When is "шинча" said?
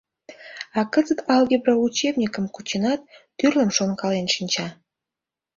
4.35-4.67